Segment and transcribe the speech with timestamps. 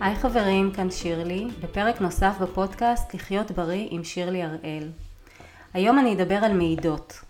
[0.00, 4.88] היי חברים, כאן שירלי, בפרק נוסף בפודקאסט לחיות בריא עם שירלי הראל.
[5.74, 7.20] היום אני אדבר על מעידות.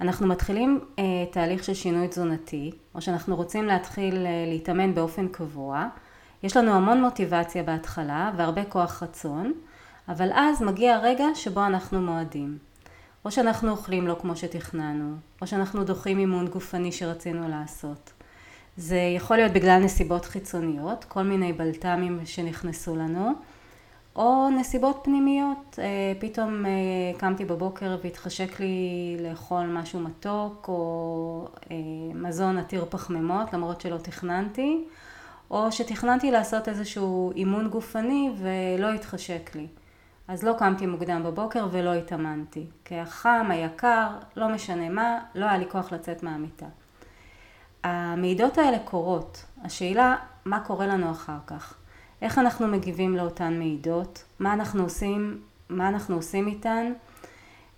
[0.00, 5.86] אנחנו מתחילים אה, תהליך של שינוי תזונתי, או שאנחנו רוצים להתחיל אה, להתאמן באופן קבוע.
[6.42, 9.52] יש לנו המון מוטיבציה בהתחלה והרבה כוח רצון,
[10.08, 12.58] אבל אז מגיע הרגע שבו אנחנו מועדים.
[13.24, 18.12] או שאנחנו אוכלים לא כמו שתכננו, או שאנחנו דוחים אימון גופני שרצינו לעשות.
[18.76, 23.32] זה יכול להיות בגלל נסיבות חיצוניות, כל מיני בלת"מים שנכנסו לנו,
[24.16, 26.70] או נסיבות פנימיות, אה, פתאום אה,
[27.18, 31.76] קמתי בבוקר והתחשק לי לאכול משהו מתוק או אה,
[32.14, 34.84] מזון עתיר פחמימות למרות שלא תכננתי,
[35.50, 39.66] או שתכננתי לעשות איזשהו אימון גופני ולא התחשק לי.
[40.28, 42.66] אז לא קמתי מוקדם בבוקר ולא התאמנתי.
[42.84, 46.66] כי החם, היה קר, לא משנה מה, לא היה לי כוח לצאת מהמיטה.
[47.84, 49.44] המעידות האלה קורות.
[49.64, 51.74] השאלה, מה קורה לנו אחר כך?
[52.22, 54.24] איך אנחנו מגיבים לאותן מעידות?
[54.38, 56.92] מה אנחנו עושים, מה אנחנו עושים איתן?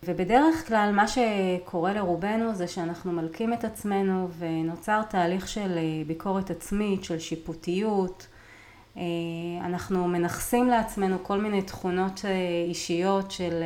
[0.02, 6.50] ובדרך כלל מה שקורה לרובנו זה שאנחנו מלקים את עצמנו ונוצר תהליך של אה, ביקורת
[6.50, 8.26] עצמית, של שיפוטיות.
[8.96, 9.02] אה,
[9.60, 12.30] אנחנו מנכסים לעצמנו כל מיני תכונות אה,
[12.68, 13.62] אישיות של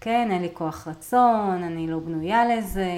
[0.00, 2.90] כן, אין לי כוח רצון, אני לא בנויה לזה,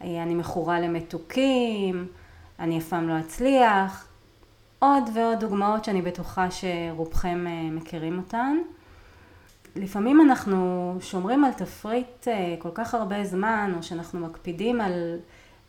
[0.00, 2.06] אני מכורה למתוקים,
[2.58, 4.08] אני אף פעם לא אצליח,
[4.78, 8.56] עוד ועוד דוגמאות שאני בטוחה שרובכם אה, מכירים אותן.
[9.76, 15.18] לפעמים אנחנו שומרים על תפריט אה, כל כך הרבה זמן, או שאנחנו מקפידים על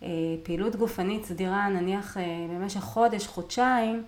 [0.04, 0.08] אה,
[0.44, 2.18] פעילות גופנית סדירה, נניח
[2.50, 4.04] במשך חודש, חודשיים,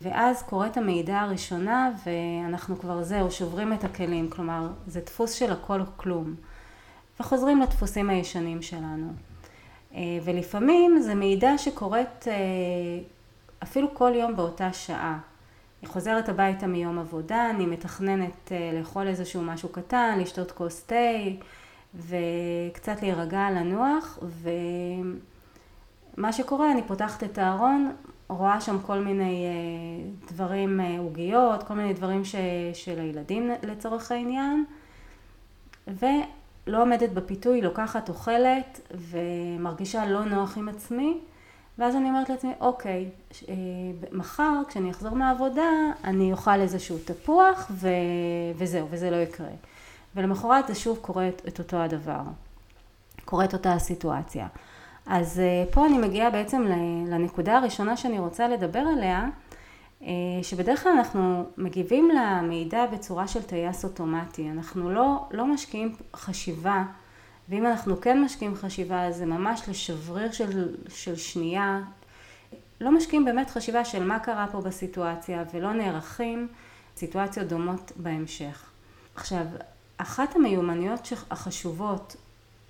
[0.00, 5.80] ואז קורית המעידה הראשונה ואנחנו כבר זהו, שוברים את הכלים, כלומר זה דפוס של הכל
[5.80, 6.34] או כלום,
[7.20, 9.12] וחוזרים לדפוסים הישנים שלנו.
[10.24, 12.24] ולפעמים זה מעידה שקורית
[13.62, 15.18] אפילו כל יום באותה שעה.
[15.84, 20.94] אני חוזרת הביתה מיום עבודה, אני מתכננת אה, לאכול איזשהו משהו קטן, לשתות כוס תה
[21.94, 24.18] וקצת להירגע, לנוח
[26.16, 27.92] ומה שקורה, אני פותחת את הארון,
[28.28, 29.50] רואה שם כל מיני אה,
[30.32, 32.34] דברים, אה, עוגיות, כל מיני דברים ש,
[32.74, 34.64] של הילדים לצורך העניין
[36.66, 41.20] ולא עומדת בפיתוי, לוקחת, אוכלת ומרגישה לא נוח עם עצמי
[41.78, 43.08] ואז אני אומרת לעצמי, אוקיי,
[43.48, 43.54] אה,
[44.12, 45.70] מחר כשאני אחזור מהעבודה
[46.04, 47.88] אני אוכל איזשהו תפוח ו...
[48.56, 49.48] וזהו, וזה לא יקרה.
[50.16, 52.20] ולמחרת זה שוב קורה את אותו הדבר,
[53.24, 54.46] קורית אותה הסיטואציה.
[55.06, 56.62] אז אה, פה אני מגיעה בעצם
[57.06, 59.28] לנקודה הראשונה שאני רוצה לדבר עליה,
[60.42, 66.84] שבדרך כלל אנחנו מגיבים למידע בצורה של טייס אוטומטי, אנחנו לא, לא משקיעים חשיבה
[67.48, 71.80] ואם אנחנו כן משקיעים חשיבה, זה ממש לשבריר של, של שנייה.
[72.80, 76.48] לא משקיעים באמת חשיבה של מה קרה פה בסיטואציה, ולא נערכים
[76.96, 78.70] סיטואציות דומות בהמשך.
[79.14, 79.44] עכשיו,
[79.96, 82.16] אחת המיומנויות החשובות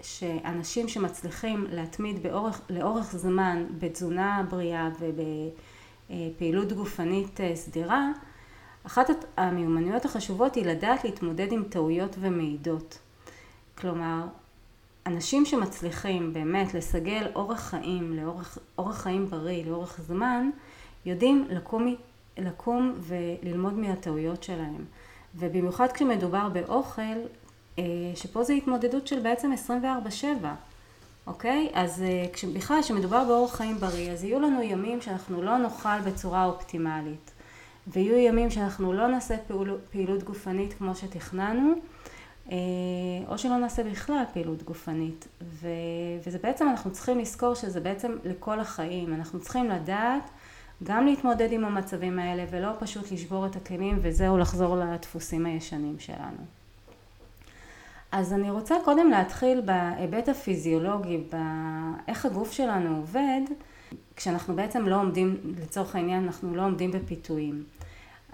[0.03, 4.89] שאנשים שמצליחים להתמיד באורך, לאורך זמן בתזונה בריאה
[6.11, 8.11] ובפעילות גופנית אה, סדירה,
[8.87, 12.99] אחת המיומנויות החשובות היא לדעת להתמודד עם טעויות ומעידות.
[13.79, 14.25] כלומר,
[15.07, 20.51] אנשים שמצליחים באמת לסגל אורח חיים, לאורך, אורח חיים בריא לאורך זמן,
[21.07, 21.95] יודעים לקום,
[22.39, 24.85] לקום וללמוד מהטעויות שלהם.
[25.35, 27.03] ובמיוחד כשמדובר באוכל,
[27.79, 30.25] אה, שפה זו התמודדות של בעצם 24-7,
[31.27, 31.71] אוקיי?
[31.75, 32.25] אז אה,
[32.55, 37.31] בכלל, כשמדובר באורח חיים בריא, אז יהיו לנו ימים שאנחנו לא נאכל בצורה אופטימלית.
[37.87, 41.73] ויהיו ימים שאנחנו לא נעשה פעול, פעילות גופנית כמו שתכננו.
[42.53, 42.57] אה,
[43.29, 45.29] או שלא נעשה בכלל פעילות גופנית.
[45.43, 45.69] ו,
[46.27, 49.15] וזה בעצם, אנחנו צריכים לזכור שזה בעצם לכל החיים.
[49.15, 50.31] אנחנו צריכים לדעת
[50.83, 56.64] גם להתמודד עם המצבים האלה, ולא פשוט לשבור את הכלים וזהו לחזור לדפוסים הישנים שלנו.
[58.17, 63.41] אז אני רוצה קודם להתחיל בהיבט הפיזיולוגי, באיך הגוף שלנו עובד,
[64.17, 67.65] כשאנחנו בעצם לא עומדים, לצורך העניין, אנחנו לא עומדים בפיתויים.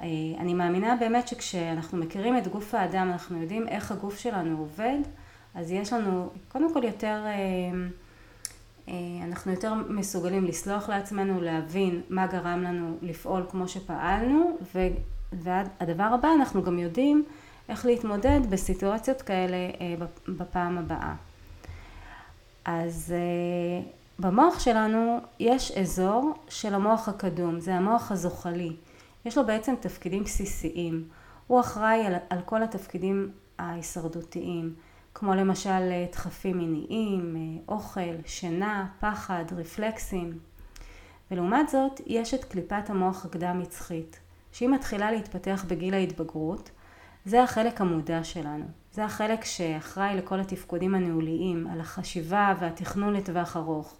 [0.00, 0.06] אה,
[0.38, 4.98] אני מאמינה באמת שכשאנחנו מכירים את גוף האדם, אנחנו יודעים איך הגוף שלנו עובד,
[5.54, 7.32] אז יש לנו, קודם כל יותר, אה,
[8.88, 8.94] אה,
[9.24, 14.58] אנחנו יותר מסוגלים לסלוח לעצמנו, להבין מה גרם לנו לפעול כמו שפעלנו,
[15.32, 17.24] והדבר הבא, אנחנו גם יודעים
[17.70, 19.56] איך להתמודד בסיטואציות כאלה
[20.28, 21.14] בפעם הבאה.
[22.64, 23.14] אז
[24.18, 28.76] במוח שלנו יש אזור של המוח הקדום, זה המוח הזוחלי.
[29.24, 31.04] יש לו בעצם תפקידים בסיסיים.
[31.46, 34.74] הוא אחראי על, על כל התפקידים ההישרדותיים,
[35.14, 40.38] כמו למשל אה, דחפים מיניים, אה, אוכל, שינה, פחד, רפלקסים.
[41.30, 44.20] ולעומת זאת, יש את קליפת המוח הקדם מצחית,
[44.52, 46.70] שהיא מתחילה להתפתח בגיל ההתבגרות,
[47.24, 48.64] זה החלק המודע שלנו.
[48.92, 53.96] זה החלק שאחראי לכל התפקודים הניהוליים, על החשיבה והתכנון לטווח ארוך.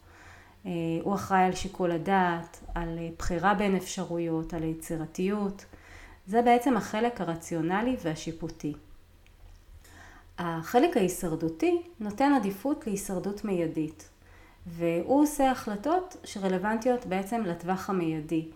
[0.67, 0.71] אה,
[1.03, 5.65] הוא אחראי על שיקול הדעת, על אה, בחירה בין אפשרויות, על יצירתיות.
[6.27, 8.73] זה בעצם החלק הרציונלי והשיפוטי.
[10.39, 14.09] החלק ההישרדותי נותן עדיפות להישרדות מיידית,
[14.67, 18.49] והוא עושה החלטות שרלוונטיות בעצם לטווח המיידי.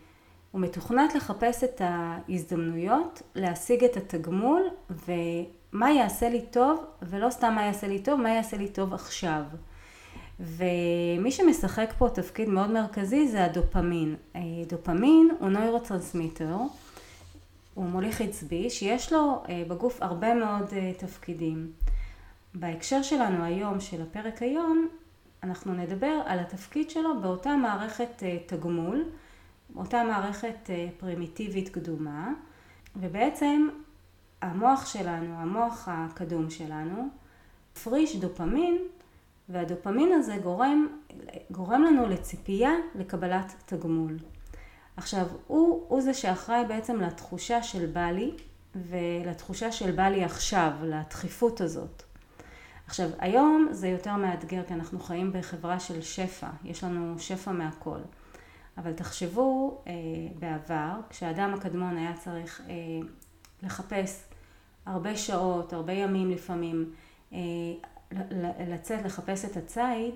[0.55, 7.63] הוא מתוכנת לחפש את ההזדמנויות, להשיג את התגמול ומה יעשה לי טוב, ולא סתם מה
[7.63, 9.43] יעשה לי טוב, מה יעשה לי טוב עכשיו.
[10.41, 14.17] ומי שמשחק פה תפקיד מאוד מרכזי זה הדופמין.
[14.69, 16.57] דופמין הוא נוירוטרנסמיטר,
[17.75, 21.73] הוא מוליך עצבי שיש לו אה, בגוף הרבה מאוד אה, תפקידים.
[22.55, 24.89] בהקשר שלנו היום, של הפרק היום,
[25.43, 29.05] אנחנו נדבר על התפקיד שלו באותה מערכת אה, תגמול,
[29.77, 32.33] אותה מערכת פרימיטיבית קדומה,
[32.97, 33.69] ובעצם
[34.43, 37.09] המוח שלנו, המוח הקדום שלנו,
[37.77, 38.79] מפריש דופמין,
[39.49, 40.87] והדופמין הזה גורם,
[41.51, 44.19] גורם לנו לציפייה לקבלת תגמול.
[44.97, 48.31] עכשיו, הוא, הוא זה שאחראי בעצם לתחושה של בא לי
[48.75, 52.03] ולתחושה של בא לי עכשיו, לדחיפות הזאת.
[52.87, 57.99] עכשיו, היום זה יותר מאתגר כי אנחנו חיים בחברה של שפע, יש לנו שפע מהכל.
[58.79, 59.93] אבל תחשבו אה,
[60.39, 62.75] בעבר, כשהאדם הקדמון היה צריך אה,
[63.63, 64.25] לחפש
[64.87, 66.93] הרבה שעות, הרבה ימים לפעמים,
[67.33, 67.39] אה,
[68.69, 70.15] לצאת לחפש את הציד,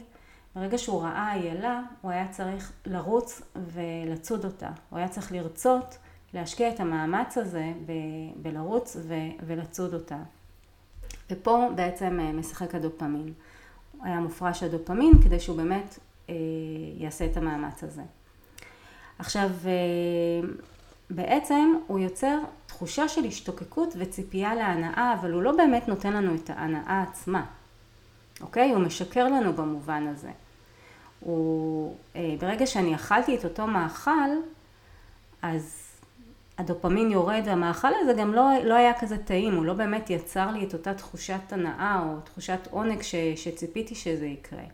[0.54, 4.70] ברגע שהוא ראה איילה, הוא היה צריך לרוץ ולצוד אותה.
[4.90, 5.98] הוא היה צריך לרצות
[6.34, 9.14] להשקיע את המאמץ הזה ב- בלרוץ ו-
[9.46, 10.18] ולצוד אותה.
[11.30, 13.32] ופה בעצם אה, משחק הדופמין.
[14.02, 16.34] היה מופרש הדופמין כדי שהוא באמת אה,
[16.96, 18.02] יעשה את המאמץ הזה.
[19.18, 20.48] עכשיו, אה,
[21.10, 26.50] בעצם הוא יוצר תחושה של השתוקקות וציפייה להנאה, אבל הוא לא באמת נותן לנו את
[26.50, 27.44] ההנאה עצמה.
[28.40, 28.70] אוקיי?
[28.70, 30.30] הוא משקר לנו במובן הזה.
[31.20, 34.30] הוא, אה, ברגע שאני אכלתי את אותו מאכל,
[35.42, 35.88] אז
[36.58, 40.64] הדופמין יורד והמאכל הזה גם לא, לא היה כזה טעים, הוא לא באמת יצר לי
[40.64, 44.64] את אותה תחושת הנאה או תחושת עונג ש, שציפיתי שזה יקרה.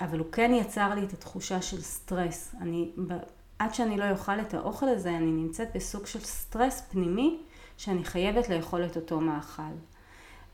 [0.00, 2.54] אבל הוא כן יצר לי את התחושה של סטרס.
[2.60, 2.90] אני,
[3.60, 7.38] עד שאני לא אוכל את האוכל הזה, אני נמצאת בסוג של סטרס פנימי
[7.76, 9.62] שאני חייבת לאכול את אותו מאכל.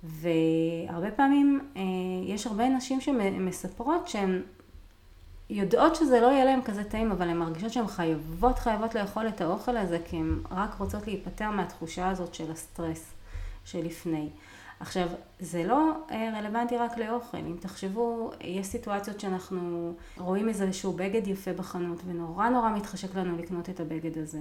[0.03, 1.83] והרבה פעמים אה,
[2.25, 4.43] יש הרבה נשים שמספרות שהן
[5.51, 9.41] יודעות שזה לא יהיה להן כזה טעים, אבל הן מרגישות שהן חייבות חייבות לאכול את
[9.41, 13.13] האוכל הזה, כי הן רק רוצות להיפטר מהתחושה הזאת של הסטרס
[13.65, 14.29] שלפני.
[14.81, 15.09] עכשיו,
[15.41, 17.39] זה לא אה, רלוונטי רק לאוכל.
[17.39, 23.71] אם תחשבו, יש סיטואציות שאנחנו רואים איזשהו בגד יפה בחנות, ונורא נורא מתחשק לנו לקנות
[23.71, 24.41] את הבגד הזה.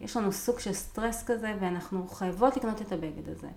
[0.00, 3.48] יש לנו סוג של סטרס כזה, ואנחנו חייבות לקנות את הבגד הזה.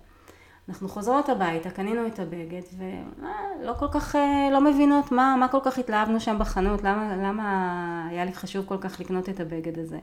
[0.68, 5.58] אנחנו חוזרות הביתה, קנינו את הבגד, ולא כל כך, אה, לא מבינות מה, מה כל
[5.64, 9.98] כך התלהבנו שם בחנות, למה, למה היה לי חשוב כל כך לקנות את הבגד הזה.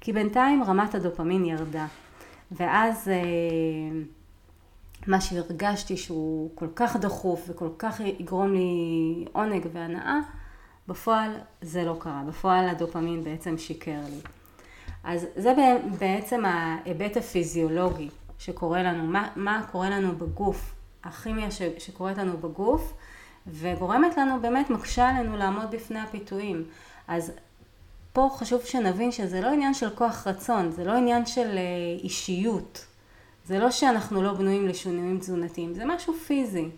[0.00, 1.86] כי בינתיים רמת הדופמין ירדה.
[2.52, 4.00] ואז אה,
[5.06, 10.18] מה שהרגשתי שהוא כל כך דחוף וכל כך יגרום לי עונג והנאה,
[10.88, 11.30] בפועל
[11.62, 12.22] זה לא קרה.
[12.28, 14.20] בפועל הדופמין בעצם שיקר לי.
[15.04, 15.54] אז זה
[15.98, 20.74] בעצם ההיבט הפיזיולוגי שקורה לנו, מה, מה קורה לנו בגוף,
[21.04, 22.92] הכימיה ש, שקורית לנו בגוף,
[23.46, 26.64] וגורמת לנו, באמת מקשה עלינו לעמוד בפני הפיתויים.
[27.08, 27.32] אז
[28.12, 32.86] פה חשוב שנבין שזה לא עניין של כוח רצון, זה לא עניין של אה, אישיות.
[33.46, 36.68] זה לא שאנחנו לא בנויים לשינויים תזונתיים, זה משהו פיזי.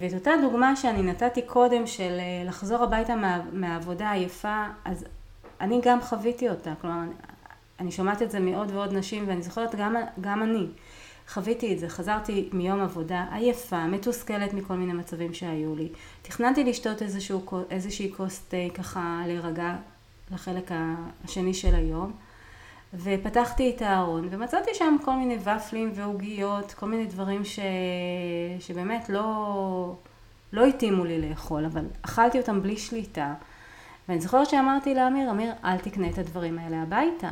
[0.00, 5.04] ואת אותה דוגמה שאני נתתי קודם של אה, לחזור הביתה מה, מהעבודה עייפה, אז
[5.60, 6.72] אני גם חוויתי אותה.
[6.80, 7.00] כלומר,
[7.80, 10.66] אני שומעת את זה מעוד ועוד נשים, ואני זוכרת גם, גם אני.
[11.28, 15.88] חוויתי את זה, חזרתי מיום עבודה עייפה, מתוסכלת מכל מיני מצבים שהיו לי.
[16.22, 19.76] תכננתי לשתות איזשהו, איזושהי כוס תה ככה להירגע
[20.30, 20.70] לחלק
[21.24, 22.12] השני של היום,
[22.94, 27.58] ופתחתי את הארון, ומצאתי שם כל מיני ופלים ועוגיות, כל מיני דברים ש...
[28.60, 29.94] שבאמת לא,
[30.52, 33.34] לא התאימו לי לאכול, אבל אכלתי אותם בלי שליטה.
[34.08, 37.30] ואני זוכרת שאמרתי לאמיר, אמיר, אל תקנה את הדברים האלה הביתה.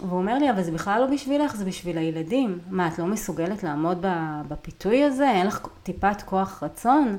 [0.00, 2.58] והוא אומר לי, אבל זה בכלל לא בשבילך, זה בשביל הילדים.
[2.70, 4.04] מה, את לא מסוגלת לעמוד
[4.48, 5.30] בפיתוי הזה?
[5.30, 7.18] אין לך טיפת כוח רצון?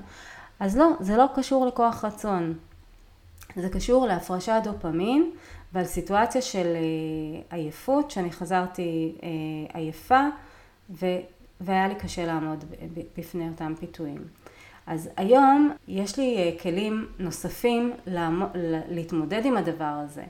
[0.60, 2.54] אז לא, זה לא קשור לכוח רצון.
[3.56, 5.32] זה קשור להפרשת דופמין
[5.74, 9.30] ועל סיטואציה של אה, עייפות, שאני חזרתי אה,
[9.80, 10.28] עייפה
[10.90, 11.06] ו,
[11.62, 12.66] והיה לי קשה לעמוד
[13.18, 14.28] בפני אותם פיתויים.
[14.88, 17.94] אז היום יש לי אה, כלים נוספים
[18.90, 20.24] להתמודד עם הדבר הזה.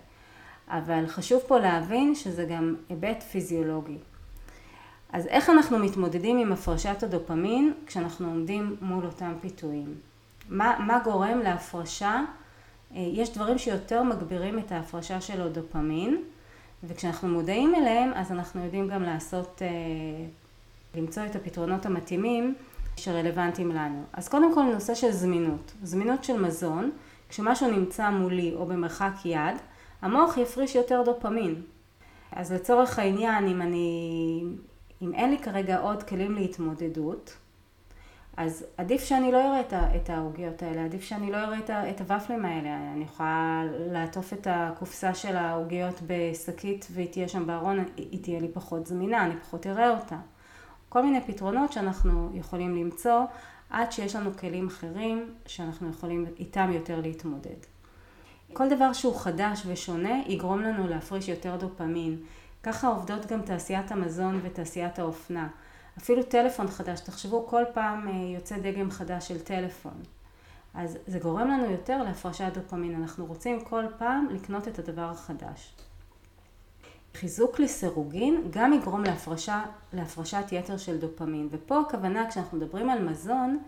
[0.69, 3.97] אבל חשוב פה להבין שזה גם היבט פיזיולוגי.
[5.13, 9.95] אז איך אנחנו מתמודדים עם הפרשת הדופמין כשאנחנו עומדים מול אותם פיתויים?
[10.49, 12.21] מה, מה גורם להפרשה?
[12.95, 16.23] אה, יש דברים שיותר מגבירים את ההפרשה של הדופמין,
[16.83, 19.67] וכשאנחנו מודעים אליהם אז אנחנו יודעים גם לעשות, אה,
[20.95, 22.55] למצוא את הפתרונות המתאימים
[22.95, 24.03] שרלוונטיים לנו.
[24.13, 26.91] אז קודם כל נושא של זמינות, זמינות של מזון,
[27.29, 29.55] כשמשהו נמצא מולי או במרחק יד,
[30.01, 31.61] המוח יפריש יותר דופמין.
[32.31, 34.43] אז לצורך העניין, אם אני,
[35.01, 37.37] אם אין לי כרגע עוד כלים להתמודדות,
[38.37, 39.61] אז עדיף שאני לא אראה
[39.95, 42.77] את העוגיות האלה, עדיף שאני לא אראה את הוואפלים האלה.
[42.93, 48.47] אני יכולה לעטוף את הקופסה של העוגיות בשקית והיא תהיה שם בארון, היא תהיה לי
[48.47, 50.17] פחות זמינה, אני פחות אראה אותה.
[50.89, 53.21] כל מיני פתרונות שאנחנו יכולים למצוא
[53.69, 57.59] עד שיש לנו כלים אחרים שאנחנו יכולים איתם יותר להתמודד.
[58.53, 62.17] כל דבר שהוא חדש ושונה יגרום לנו להפריש יותר דופמין.
[62.63, 65.47] ככה עובדות גם תעשיית המזון ותעשיית האופנה.
[65.97, 69.93] אפילו טלפון חדש, תחשבו כל פעם אה, יוצא דגם חדש של טלפון.
[70.73, 75.75] אז זה גורם לנו יותר להפרשת דופמין, אנחנו רוצים כל פעם לקנות את הדבר החדש.
[77.13, 79.63] חיזוק לסירוגין גם יגרום להפרשה,
[79.93, 81.47] להפרשת יתר של דופמין.
[81.51, 83.59] ופה הכוונה, כשאנחנו מדברים על מזון,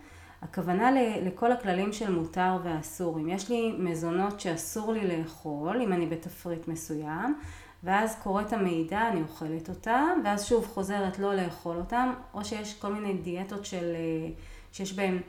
[0.42, 0.90] הכוונה
[1.22, 3.18] לכל הכללים של מותר ואסור.
[3.18, 7.38] אם יש לי מזונות שאסור לי לאכול, אם אני בתפריט מסוים,
[7.84, 12.92] ואז קוראת המידע, אני אוכלת אותם, ואז שוב חוזרת לא לאכול אותם, או שיש כל
[12.92, 14.30] מיני דיאטות של, אה,
[14.72, 15.20] שיש בהן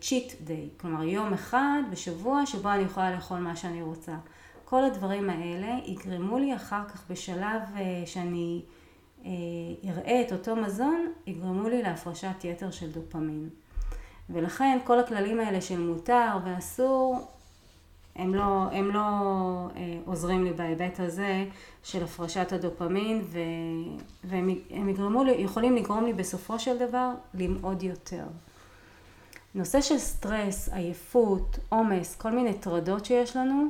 [0.00, 4.12] צ'יט uh, דיי, כלומר יום אחד בשבוע שבו אני יכולה לאכול מה שאני רוצה.
[4.64, 8.62] כל הדברים האלה יגרמו לי אחר כך בשלב uh, שאני
[9.88, 13.48] אראה את אותו מזון, יגרמו לי להפרשת יתר של דופמין.
[14.30, 17.28] ולכן כל הכללים האלה של מותר ואסור,
[18.18, 19.00] הם לא, הם לא
[19.76, 21.44] אה, עוזרים לי בהיבט הזה
[21.82, 23.38] של הפרשת הדופמין ו,
[24.24, 28.24] והם יגרמו לי, יכולים לגרום לי בסופו של דבר למעוד יותר.
[29.54, 33.68] נושא של סטרס, עייפות, עומס, כל מיני טרדות שיש לנו,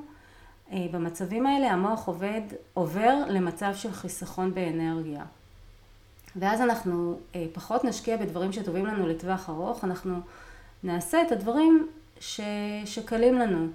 [0.73, 2.43] אה, במצבים האלה המוח עובד,
[2.75, 5.25] עובר למצב של חיסכון באנרגיה.
[6.37, 10.21] ואז אנחנו אה, פחות נשקיע בדברים שטובים לנו לטווח ארוך, אנחנו
[10.83, 11.89] נעשה את הדברים
[12.21, 12.41] ש...
[12.85, 13.69] שקלים לנו.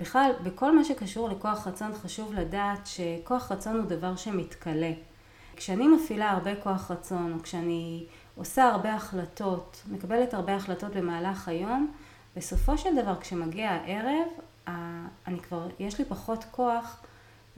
[0.00, 4.92] בכלל, בכל מה שקשור לכוח רצון חשוב לדעת שכוח רצון הוא דבר שמתכלה.
[5.56, 11.92] כשאני מפעילה הרבה כוח רצון, או כשאני עושה הרבה החלטות, מקבלת הרבה החלטות במהלך היום,
[12.36, 14.26] בסופו של דבר כשמגיע הערב,
[15.26, 17.02] אני כבר, יש לי פחות כוח,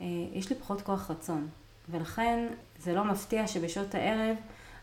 [0.01, 1.49] אה, יש לי פחות כוח רצון.
[1.89, 2.47] ולכן
[2.79, 4.37] זה לא מפתיע שבשעות הערב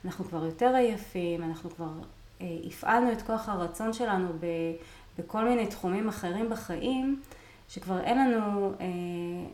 [0.06, 1.92] אנחנו כבר יותר עייפים, אנחנו כבר
[2.42, 4.28] אה, הפעלנו את כוח הרצון שלנו
[5.20, 7.22] בכל מיני תחומים אחרים בחיים,
[7.70, 8.86] שכבר אין לנו, אה,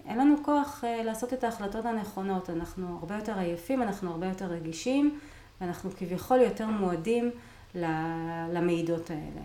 [0.06, 2.50] אין לנו כוח אה, לעשות את ההחלטות הנכונות.
[2.50, 5.20] אנחנו הרבה יותר עייפים, אנחנו הרבה יותר רגישים,
[5.62, 7.32] ואנחנו כביכול יותר מועדים
[8.54, 9.42] למידות האלה.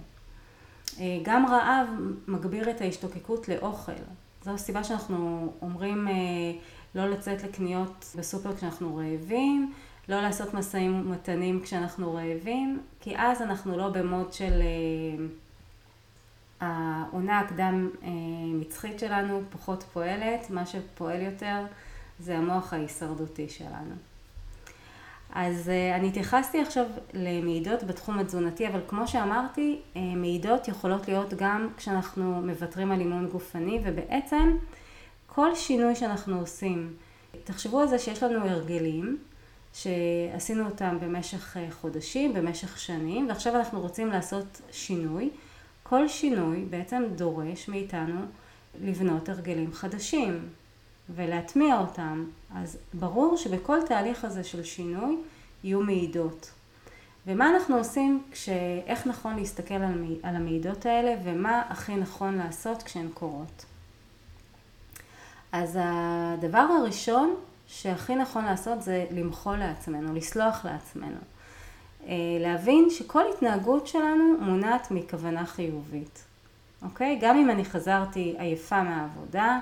[1.22, 1.88] גם רעב
[2.28, 3.92] מגביר את ההשתוקקות לאוכל.
[4.42, 6.08] זו הסיבה שאנחנו אומרים
[6.94, 9.72] לא לצאת לקניות בסופר כשאנחנו רעבים,
[10.08, 15.26] לא לעשות משאים ומתנים כשאנחנו רעבים, כי אז אנחנו לא במוד של אה,
[16.60, 18.08] העונה הקדם אה,
[18.54, 21.64] מצחית שלנו פחות פועלת, מה שפועל יותר
[22.18, 23.94] זה המוח ההישרדותי שלנו.
[25.34, 31.68] אז אה, אני התייחסתי עכשיו למעידות בתחום התזונתי, אבל כמו שאמרתי, מעידות יכולות להיות גם
[31.76, 34.56] כשאנחנו מוותרים על אימון גופני, ובעצם
[35.26, 36.94] כל שינוי שאנחנו עושים,
[37.44, 39.18] תחשבו על זה שיש לנו הרגלים,
[39.74, 45.30] שעשינו אותם במשך אה, חודשים, במשך שנים, ועכשיו אנחנו רוצים לעשות שינוי.
[45.88, 48.20] כל שינוי בעצם דורש מאיתנו
[48.80, 50.48] לבנות הרגלים חדשים
[51.14, 52.24] ולהטמיע אותם.
[52.54, 55.16] אז ברור שבכל תהליך הזה של שינוי
[55.64, 56.50] יהיו מעידות.
[57.26, 58.48] ומה אנחנו עושים כש...
[58.86, 63.64] איך נכון להסתכל על, על המעידות האלה ומה הכי נכון לעשות כשהן קורות.
[65.52, 67.34] אז הדבר הראשון
[67.66, 71.16] שהכי נכון לעשות זה למחול לעצמנו, לסלוח לעצמנו.
[72.08, 76.24] אה, להבין שכל התנהגות שלנו מונעת מכוונה חיובית.
[76.82, 77.18] אוקיי?
[77.20, 79.58] גם אם אני חזרתי עייפה מהעבודה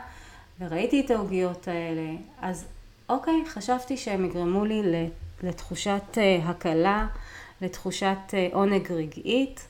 [0.61, 2.65] וראיתי את העוגיות האלה, אז
[3.09, 4.83] אוקיי, חשבתי שהם יגרמו לי
[5.43, 7.07] לתחושת אה, הקלה,
[7.61, 9.67] לתחושת אה, עונג רגעית.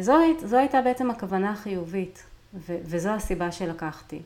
[0.00, 0.12] זו,
[0.44, 2.24] זו הייתה בעצם הכוונה החיובית,
[2.66, 4.20] וזו הסיבה שלקחתי.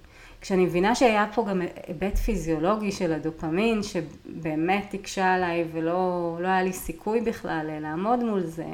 [0.44, 6.62] כשאני מבינה שהיה פה גם היבט פיזיולוגי של הדופמין, שבאמת הקשה עליי ולא לא היה
[6.62, 8.66] לי סיכוי בכלל לעמוד מול זה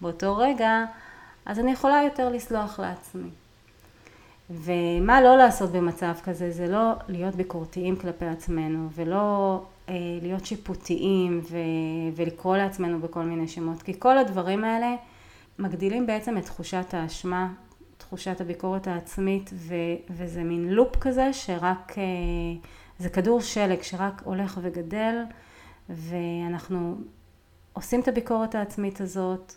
[0.00, 0.84] באותו רגע,
[1.46, 3.28] אז אני יכולה יותר לסלוח לעצמי.
[4.50, 11.40] ומה לא לעשות במצב כזה, זה לא להיות ביקורתיים כלפי עצמנו, ולא אה, להיות שיפוטיים
[11.50, 11.56] ו,
[12.16, 14.94] ולקרוא לעצמנו בכל מיני שמות, כי כל הדברים האלה
[15.58, 17.48] מגדילים בעצם את תחושת האשמה,
[18.08, 19.74] תחושת הביקורת העצמית, ו,
[20.10, 22.02] וזה מין לופ כזה שרק, אה,
[22.98, 25.22] זה כדור שלג שרק הולך וגדל,
[25.88, 26.96] ואנחנו
[27.72, 29.54] עושים את הביקורת העצמית הזאת,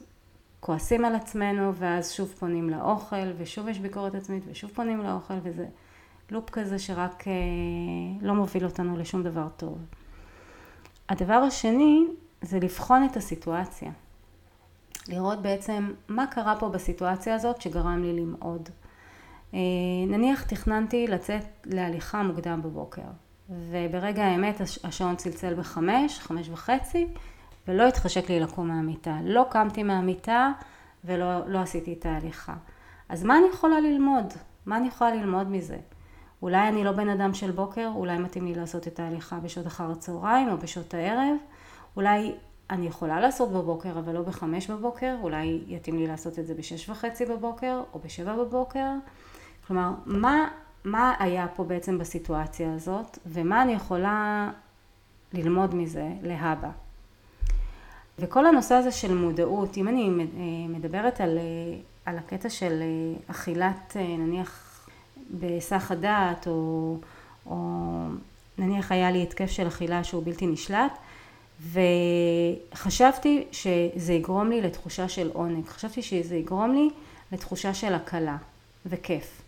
[0.60, 5.66] כועסים על עצמנו, ואז שוב פונים לאוכל, ושוב יש ביקורת עצמית, ושוב פונים לאוכל, וזה
[6.32, 7.34] לופ כזה שרק אה,
[8.22, 9.78] לא מוביל אותנו לשום דבר טוב.
[11.10, 12.08] הדבר השני
[12.42, 13.92] זה לבחון את הסיטואציה.
[15.08, 18.70] לראות בעצם מה קרה פה בסיטואציה הזאת שגרם לי למעוד.
[19.54, 19.60] אה,
[20.08, 23.02] נניח תכננתי לצאת להליכה מוקדם בבוקר,
[23.50, 27.08] וברגע האמת השעון צלצל בחמש, חמש וחצי,
[27.68, 29.18] ולא התחשק לי לקום מהמיטה.
[29.24, 30.52] לא קמתי מהמיטה
[31.06, 32.54] ולא לא עשיתי את ההליכה.
[33.10, 34.34] אז מה אני יכולה ללמוד?
[34.66, 35.78] מה אני יכולה ללמוד מזה?
[36.42, 39.92] אולי אני לא בן אדם של בוקר, אולי מתאים לי לעשות את ההליכה בשעות אחר
[39.92, 41.36] הצהריים או בשעות הערב,
[41.96, 42.36] אולי
[42.72, 46.90] אני יכולה לעשות בבוקר אבל לא בחמש בבוקר, אולי יתאים לי לעשות את זה בשש
[46.90, 48.88] וחצי בבוקר או בשבע בבוקר.
[49.68, 50.48] כלומר, מה,
[50.84, 54.50] מה היה פה בעצם בסיטואציה הזאת ומה אני יכולה
[55.34, 56.70] ללמוד מזה להבא.
[58.20, 60.10] וכל הנושא הזה של מודעות, אם אני
[60.70, 61.40] מדברת על,
[62.06, 62.84] על הקטע של
[63.28, 64.80] אכילת נניח
[65.30, 66.98] בהיסח הדעת או,
[67.46, 67.58] או
[68.58, 70.92] נניח היה לי התקף של אכילה שהוא בלתי נשלט
[72.74, 76.90] וחשבתי שזה יגרום לי לתחושה של עונג, חשבתי שזה יגרום לי
[77.32, 78.38] לתחושה של הקלה
[78.86, 79.42] וכיף.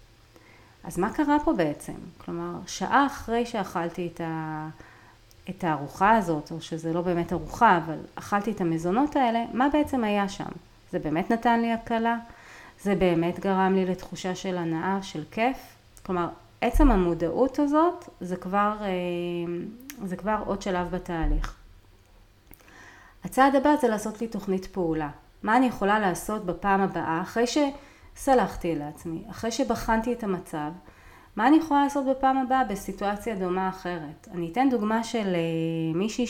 [0.84, 1.94] אז מה קרה פה בעצם?
[2.18, 4.68] כלומר, שעה אחרי שאכלתי את, ה,
[5.50, 10.04] את הארוחה הזאת, או שזה לא באמת ארוחה, אבל אכלתי את המזונות האלה, מה בעצם
[10.04, 10.50] היה שם?
[10.92, 12.18] זה באמת נתן לי הקלה?
[12.82, 15.58] זה באמת גרם לי לתחושה של הנאה, של כיף?
[16.06, 16.28] כלומר,
[16.62, 18.88] עצם המודעות הזאת זה כבר, אה,
[20.06, 21.63] זה כבר עוד שלב בתהליך.
[23.24, 25.10] הצעד הבא זה לעשות לי תוכנית פעולה.
[25.44, 30.72] מה אני יכולה לעשות בפעם הבאה, אחרי שסלחתי לעצמי, אחרי שבחנתי את המצב,
[31.36, 34.28] מה אני יכולה לעשות בפעם הבאה בסיטואציה דומה אחרת?
[34.34, 36.26] אני אתן דוגמה של אה, מישהי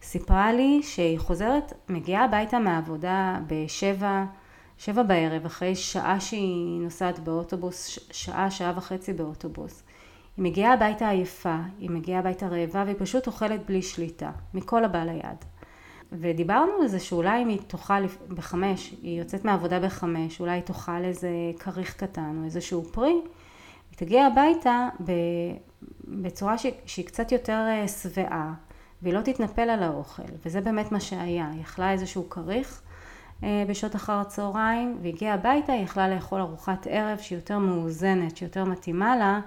[0.00, 4.24] שסיפרה לי שהיא חוזרת, מגיעה הביתה מהעבודה בשבע,
[4.78, 9.82] שבע בערב, אחרי שעה שהיא נוסעת באוטובוס, שעה, שעה וחצי באוטובוס.
[10.36, 15.04] היא מגיעה הביתה עייפה, היא מגיעה הביתה רעבה והיא פשוט אוכלת בלי שליטה, מכל הבא
[15.04, 15.44] ליד.
[16.12, 21.04] ודיברנו על זה שאולי אם היא תאכל בחמש, היא יוצאת מהעבודה בחמש, אולי היא תאכל
[21.04, 23.12] איזה כריך קטן או איזשהו פרי,
[23.90, 24.88] היא תגיע הביתה
[26.04, 26.54] בצורה
[26.86, 28.54] שהיא קצת יותר אה, שבעה,
[29.02, 32.82] והיא לא תתנפל על האוכל, וזה באמת מה שהיה, היא אכלה איזשהו כריך
[33.44, 38.64] אה, בשעות אחר הצהריים, והגיעה הביתה, היא יכלה לאכול ארוחת ערב שהיא יותר מאוזנת, שיותר
[38.64, 39.40] מתאימה לה,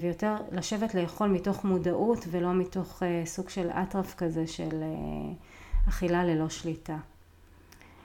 [0.00, 4.82] ויותר לשבת לאכול מתוך מודעות ולא מתוך אה, סוג של אטרף כזה של
[5.88, 6.96] אכילה ללא שליטה.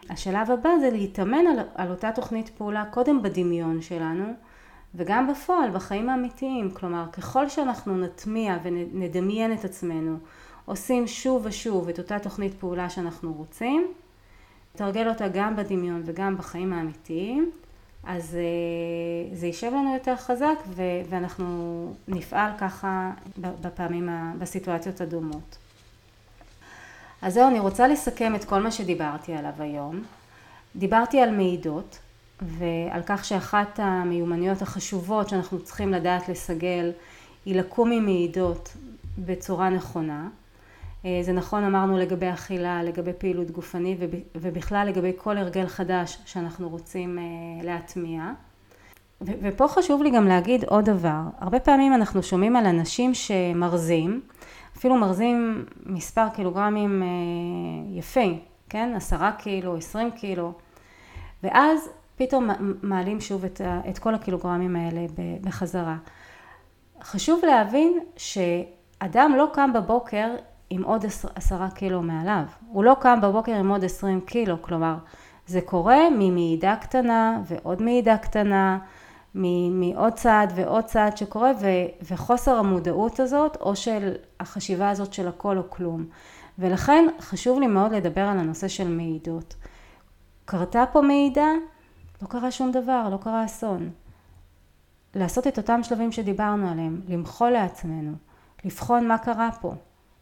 [0.10, 4.34] השלב הבא זה להתאמן על, על אותה תוכנית פעולה קודם בדמיון שלנו
[4.96, 10.18] וגם בפועל בחיים האמיתיים, כלומר ככל שאנחנו נטמיע ונדמיין את עצמנו
[10.66, 13.88] עושים שוב ושוב את אותה תוכנית פעולה שאנחנו רוצים,
[14.76, 17.52] נתרגל אותה גם בדמיון וגם בחיים האמיתיים,
[18.04, 20.56] אז אה, זה יישב לנו יותר חזק
[21.10, 24.10] ואנחנו נפעל ככה בפעמים,
[24.40, 25.58] בסיטואציות הדומות.
[27.21, 30.01] אז זהו, אני רוצה לסכם את כל מה שדיברתי עליו היום.
[30.75, 31.99] דיברתי על מעידות
[32.41, 36.91] ועל כך שאחת המיומנויות החשובות שאנחנו צריכים לדעת לסגל
[37.45, 38.73] היא לקום עם מעידות
[39.17, 40.27] בצורה נכונה.
[41.06, 43.97] אה, זה נכון אמרנו לגבי אכילה, לגבי פעילות גופנית
[44.36, 47.23] ובכלל לגבי כל הרגל חדש שאנחנו רוצים אה,
[47.65, 48.32] להטמיע.
[49.21, 54.21] ופה חשוב לי גם להגיד עוד דבר, הרבה פעמים אנחנו שומעים על אנשים שמרזים
[54.78, 57.08] אפילו מרזים מספר קילוגרמים אה,
[58.00, 58.26] יפה,
[58.70, 58.94] כן?
[58.96, 60.54] עשרה קילו, עשרים קילו,
[61.44, 62.50] ואז פתאום
[62.82, 65.06] מעלים שוב את, את כל הקילוגרמים האלה
[65.42, 65.98] בחזרה.
[67.02, 70.36] חשוב להבין שאדם לא קם בבוקר
[70.70, 74.96] עם עוד עשרה קילו מעליו, הוא לא קם בבוקר עם עוד עשרים קילו, כלומר
[75.48, 78.80] זה קורה ממעידה קטנה ועוד מעידה קטנה
[79.71, 81.65] מעוד צעד ועוד צעד שקורה ו,
[82.12, 86.06] וחוסר המודעות הזאת או של החשיבה הזאת של הכל או כלום.
[86.60, 89.56] ולכן חשוב לי מאוד לדבר על הנושא של מעידות.
[90.45, 91.47] קרתה פה מעידה,
[92.21, 93.89] לא קרה שום דבר, לא קרה אסון.
[95.15, 98.12] לעשות את אותם שלבים שדיברנו עליהם, למחול לעצמנו,
[98.65, 99.73] לבחון מה קרה פה,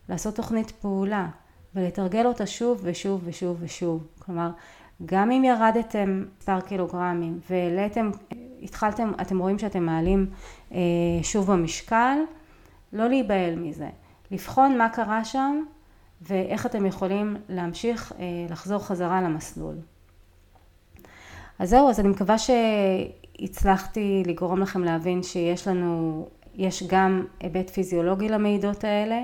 [0.10, 1.28] לעשות תוכנית פעולה
[1.76, 4.08] ולתרגל אותה שוב ושוב ושוב ושוב.
[4.20, 4.50] כלומר,
[5.06, 8.12] גם אם ירדתם מספר קילוגרמים והעליתם
[8.66, 10.26] התחלתם, אתם רואים שאתם מעלים
[10.72, 10.80] אה,
[11.24, 12.18] שוב במשקל,
[12.94, 13.90] לא להיבהל מזה,
[14.32, 15.64] לבחון מה קרה שם
[16.22, 19.76] ואיך אתם יכולים להמשיך אה, לחזור חזרה למסלול.
[21.60, 28.30] אז זהו, אז אני מקווה שהצלחתי לגרום לכם להבין שיש לנו, יש גם היבט פיזיולוגי
[28.30, 29.22] למעידות האלה,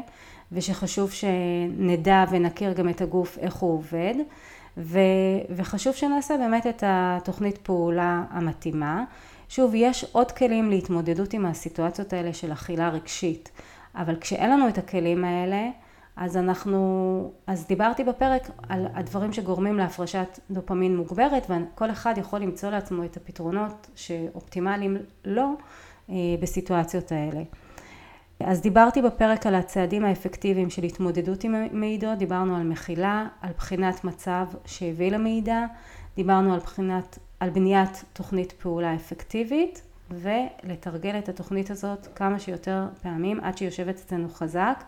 [0.52, 4.14] ושחשוב שנדע ונכיר גם את הגוף איך הוא עובד,
[4.78, 5.00] ו,
[5.50, 9.04] וחשוב שנעשה באמת את התוכנית פעולה המתאימה.
[9.52, 13.52] שוב, יש עוד כלים להתמודדות עם הסיטואציות האלה של אכילה רגשית,
[13.96, 15.70] אבל כשאין לנו את הכלים האלה,
[16.16, 22.70] אז אנחנו, אז דיברתי בפרק על הדברים שגורמים להפרשת דופמין מוגברת וכל אחד יכול למצוא
[22.70, 25.56] לעצמו את הפתרונות שאופטימליים לו
[26.10, 27.42] אה, בסיטואציות האלה.
[28.40, 34.04] אז דיברתי בפרק על הצעדים האפקטיביים של התמודדות עם מעידות, דיברנו על מחילה, על בחינת
[34.04, 35.66] מצב שהביא למידע,
[36.16, 43.40] דיברנו על, בחינת, על בניית תוכנית פעולה אפקטיבית ולתרגל את התוכנית הזאת כמה שיותר פעמים
[43.40, 44.84] עד שהיא יושבת אצלנו חזק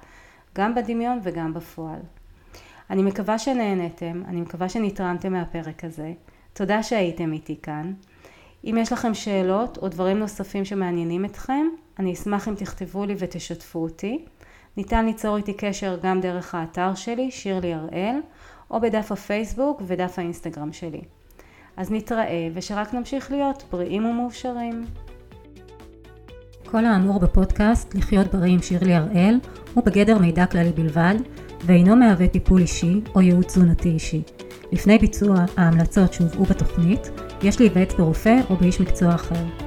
[0.55, 1.99] גם בדמיון וגם בפועל.
[2.89, 6.13] אני מקווה שנהנתם, אני מקווה שנתרמתם מהפרק הזה.
[6.53, 7.93] תודה שהייתם איתי כאן.
[8.63, 11.67] אם יש לכם שאלות או דברים נוספים שמעניינים אתכם,
[11.99, 14.25] אני אשמח אם תכתבו לי ותשתפו אותי.
[14.77, 18.15] ניתן ליצור איתי קשר גם דרך האתר שלי, שירלי הראל,
[18.71, 21.01] או בדף הפייסבוק ודף האינסטגרם שלי.
[21.77, 24.85] אז נתראה ושרק נמשיך להיות בריאים ומאושרים.
[26.65, 29.39] כל האמור בפודקאסט לחיות בריא עם שירלי הראל
[29.73, 31.15] הוא בגדר מידע כללי בלבד
[31.65, 34.21] ואינו מהווה טיפול אישי או ייעוץ תזונתי אישי.
[34.71, 37.09] לפני ביצוע ההמלצות שהובאו בתוכנית,
[37.43, 39.62] יש להיוועץ ברופא או באיש מקצוע אחר.